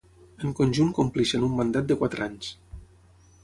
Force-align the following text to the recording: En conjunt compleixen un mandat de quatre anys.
En 0.47 0.55
conjunt 0.59 0.89
compleixen 1.01 1.47
un 1.49 1.55
mandat 1.61 1.91
de 1.93 2.01
quatre 2.03 2.27
anys. 2.29 2.51